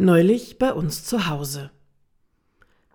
Neulich 0.00 0.58
bei 0.60 0.72
uns 0.72 1.02
zu 1.02 1.26
Hause. 1.26 1.72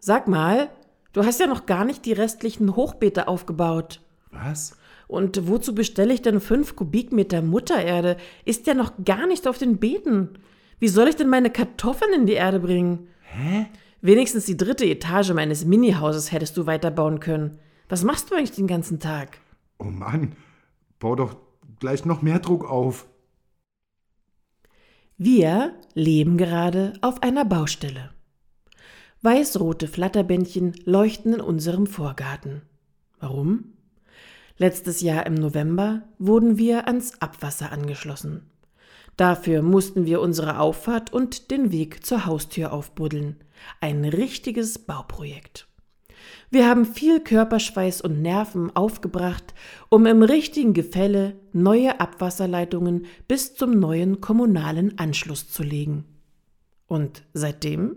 Sag 0.00 0.26
mal, 0.26 0.68
du 1.12 1.24
hast 1.24 1.38
ja 1.38 1.46
noch 1.46 1.64
gar 1.64 1.84
nicht 1.84 2.04
die 2.04 2.12
restlichen 2.12 2.74
Hochbeete 2.74 3.28
aufgebaut. 3.28 4.00
Was? 4.32 4.76
Und 5.06 5.46
wozu 5.46 5.76
bestelle 5.76 6.12
ich 6.12 6.22
denn 6.22 6.40
fünf 6.40 6.74
Kubikmeter 6.74 7.40
Muttererde? 7.40 8.16
Ist 8.44 8.66
ja 8.66 8.74
noch 8.74 8.92
gar 9.04 9.28
nicht 9.28 9.46
auf 9.46 9.58
den 9.58 9.78
Beeten. 9.78 10.40
Wie 10.80 10.88
soll 10.88 11.06
ich 11.06 11.14
denn 11.14 11.28
meine 11.28 11.50
Kartoffeln 11.50 12.12
in 12.12 12.26
die 12.26 12.32
Erde 12.32 12.58
bringen? 12.58 13.06
Hä? 13.22 13.66
Wenigstens 14.00 14.46
die 14.46 14.56
dritte 14.56 14.84
Etage 14.84 15.30
meines 15.34 15.64
Minihauses 15.64 16.32
hättest 16.32 16.56
du 16.56 16.66
weiterbauen 16.66 17.20
können. 17.20 17.60
Was 17.88 18.02
machst 18.02 18.32
du 18.32 18.34
eigentlich 18.34 18.56
den 18.56 18.66
ganzen 18.66 18.98
Tag? 18.98 19.38
Oh 19.78 19.84
Mann, 19.84 20.34
bau 20.98 21.14
doch 21.14 21.36
gleich 21.78 22.04
noch 22.04 22.22
mehr 22.22 22.40
Druck 22.40 22.68
auf. 22.68 23.06
Wir 25.20 25.74
leben 25.94 26.36
gerade 26.36 26.92
auf 27.00 27.24
einer 27.24 27.44
Baustelle. 27.44 28.10
Weißrote 29.22 29.88
Flatterbändchen 29.88 30.74
leuchten 30.84 31.34
in 31.34 31.40
unserem 31.40 31.88
Vorgarten. 31.88 32.62
Warum? 33.18 33.72
Letztes 34.58 35.00
Jahr 35.00 35.26
im 35.26 35.34
November 35.34 36.04
wurden 36.20 36.56
wir 36.56 36.86
ans 36.86 37.20
Abwasser 37.20 37.72
angeschlossen. 37.72 38.48
Dafür 39.16 39.62
mussten 39.62 40.06
wir 40.06 40.20
unsere 40.20 40.60
Auffahrt 40.60 41.12
und 41.12 41.50
den 41.50 41.72
Weg 41.72 42.06
zur 42.06 42.24
Haustür 42.24 42.72
aufbuddeln. 42.72 43.40
Ein 43.80 44.04
richtiges 44.04 44.78
Bauprojekt. 44.78 45.66
Wir 46.50 46.66
haben 46.68 46.86
viel 46.86 47.20
Körperschweiß 47.20 48.00
und 48.00 48.22
Nerven 48.22 48.74
aufgebracht, 48.74 49.54
um 49.90 50.06
im 50.06 50.22
richtigen 50.22 50.72
Gefälle 50.72 51.36
neue 51.52 52.00
Abwasserleitungen 52.00 53.06
bis 53.26 53.54
zum 53.54 53.78
neuen 53.78 54.20
kommunalen 54.20 54.98
Anschluss 54.98 55.50
zu 55.50 55.62
legen. 55.62 56.04
Und 56.86 57.22
seitdem? 57.34 57.96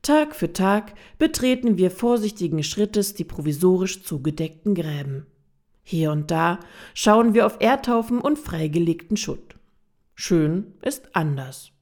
Tag 0.00 0.34
für 0.34 0.52
Tag 0.52 0.94
betreten 1.18 1.76
wir 1.76 1.90
vorsichtigen 1.90 2.62
Schrittes 2.62 3.14
die 3.14 3.24
provisorisch 3.24 4.02
zugedeckten 4.04 4.74
Gräben. 4.74 5.26
Hier 5.82 6.12
und 6.12 6.30
da 6.30 6.60
schauen 6.94 7.34
wir 7.34 7.46
auf 7.46 7.56
Erdhaufen 7.60 8.20
und 8.20 8.38
freigelegten 8.38 9.18
Schutt. 9.18 9.56
Schön 10.14 10.74
ist 10.80 11.14
anders. 11.14 11.72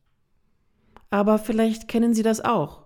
Aber 1.11 1.39
vielleicht 1.39 1.87
kennen 1.87 2.15
Sie 2.15 2.23
das 2.23 2.41
auch 2.41 2.82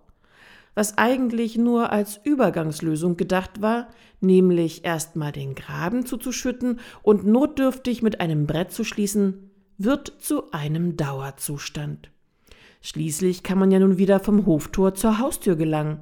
was 0.77 0.99
eigentlich 0.99 1.57
nur 1.57 1.91
als 1.91 2.21
Übergangslösung 2.23 3.17
gedacht 3.17 3.63
war, 3.63 3.89
nämlich 4.21 4.85
erstmal 4.85 5.33
den 5.33 5.55
Graben 5.55 6.05
zuzuschütten 6.05 6.79
und 7.03 7.27
notdürftig 7.27 8.03
mit 8.03 8.21
einem 8.21 8.47
Brett 8.47 8.71
zu 8.71 8.85
schließen, 8.85 9.51
wird 9.79 10.13
zu 10.21 10.53
einem 10.53 10.97
Dauerzustand. 10.97 12.11
Schließlich 12.83 13.43
kann 13.43 13.59
man 13.59 13.71
ja 13.71 13.79
nun 13.79 13.97
wieder 13.97 14.21
vom 14.21 14.45
Hoftor 14.47 14.95
zur 14.95 15.19
Haustür 15.19 15.57
gelangen. 15.57 16.01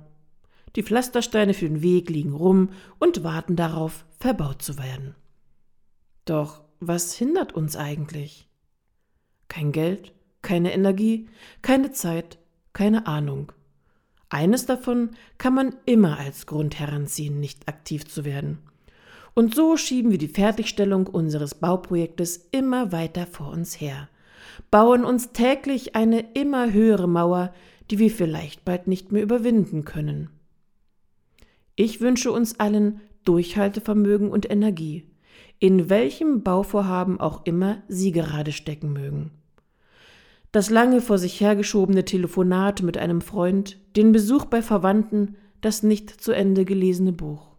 Die 0.74 0.82
Pflastersteine 0.82 1.54
für 1.54 1.68
den 1.68 1.80
Weg 1.82 2.10
liegen 2.10 2.34
rum 2.34 2.70
und 2.98 3.22
warten 3.22 3.54
darauf, 3.54 4.04
verbaut 4.18 4.60
zu 4.60 4.76
werden. 4.76 5.14
Doch 6.24 6.62
was 6.80 7.14
hindert 7.14 7.52
uns 7.52 7.76
eigentlich? 7.76 8.48
Kein 9.46 9.70
Geld, 9.70 10.12
keine 10.42 10.72
Energie, 10.72 11.28
keine 11.62 11.92
Zeit, 11.92 12.38
keine 12.72 13.06
Ahnung. 13.06 13.52
Eines 14.34 14.66
davon 14.66 15.10
kann 15.38 15.54
man 15.54 15.76
immer 15.86 16.18
als 16.18 16.46
Grund 16.46 16.80
heranziehen, 16.80 17.38
nicht 17.38 17.68
aktiv 17.68 18.04
zu 18.04 18.24
werden. 18.24 18.58
Und 19.32 19.54
so 19.54 19.76
schieben 19.76 20.10
wir 20.10 20.18
die 20.18 20.26
Fertigstellung 20.26 21.06
unseres 21.06 21.54
Bauprojektes 21.54 22.48
immer 22.50 22.90
weiter 22.90 23.28
vor 23.28 23.50
uns 23.50 23.80
her, 23.80 24.08
bauen 24.72 25.04
uns 25.04 25.30
täglich 25.30 25.94
eine 25.94 26.32
immer 26.34 26.72
höhere 26.72 27.06
Mauer, 27.06 27.54
die 27.92 28.00
wir 28.00 28.10
vielleicht 28.10 28.64
bald 28.64 28.88
nicht 28.88 29.12
mehr 29.12 29.22
überwinden 29.22 29.84
können. 29.84 30.30
Ich 31.76 32.00
wünsche 32.00 32.32
uns 32.32 32.58
allen 32.58 33.02
Durchhaltevermögen 33.24 34.30
und 34.30 34.50
Energie, 34.50 35.06
in 35.60 35.88
welchem 35.88 36.42
Bauvorhaben 36.42 37.20
auch 37.20 37.46
immer 37.46 37.84
Sie 37.86 38.10
gerade 38.10 38.50
stecken 38.50 38.92
mögen 38.92 39.30
das 40.54 40.70
lange 40.70 41.00
vor 41.00 41.18
sich 41.18 41.40
hergeschobene 41.40 42.04
Telefonat 42.04 42.80
mit 42.80 42.96
einem 42.96 43.22
Freund, 43.22 43.76
den 43.96 44.12
Besuch 44.12 44.44
bei 44.44 44.62
Verwandten, 44.62 45.34
das 45.60 45.82
nicht 45.82 46.08
zu 46.08 46.30
Ende 46.30 46.64
gelesene 46.64 47.12
Buch. 47.12 47.56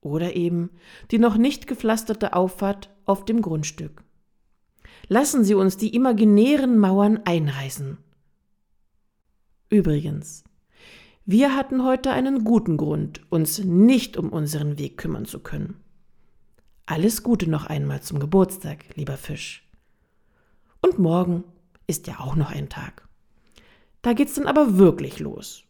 Oder 0.00 0.34
eben 0.34 0.70
die 1.12 1.20
noch 1.20 1.36
nicht 1.36 1.68
gepflasterte 1.68 2.32
Auffahrt 2.32 2.90
auf 3.04 3.24
dem 3.24 3.40
Grundstück. 3.42 4.02
Lassen 5.06 5.44
Sie 5.44 5.54
uns 5.54 5.76
die 5.76 5.94
imaginären 5.94 6.78
Mauern 6.78 7.20
einreißen. 7.24 7.96
Übrigens, 9.68 10.42
wir 11.26 11.54
hatten 11.54 11.84
heute 11.84 12.10
einen 12.10 12.42
guten 12.42 12.76
Grund, 12.76 13.20
uns 13.30 13.62
nicht 13.62 14.16
um 14.16 14.30
unseren 14.30 14.80
Weg 14.80 14.96
kümmern 14.96 15.26
zu 15.26 15.38
können. 15.38 15.76
Alles 16.86 17.22
Gute 17.22 17.48
noch 17.48 17.66
einmal 17.66 18.02
zum 18.02 18.18
Geburtstag, 18.18 18.96
lieber 18.96 19.16
Fisch. 19.16 19.64
Und 20.82 20.98
morgen 20.98 21.44
ist 21.90 22.06
ja 22.06 22.20
auch 22.20 22.36
noch 22.36 22.50
ein 22.50 22.68
Tag. 22.68 23.06
Da 24.00 24.14
geht's 24.14 24.34
dann 24.34 24.46
aber 24.46 24.78
wirklich 24.78 25.18
los. 25.18 25.64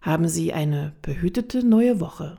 Haben 0.00 0.26
Sie 0.28 0.52
eine 0.52 0.94
behütete 1.02 1.62
neue 1.62 2.00
Woche. 2.00 2.38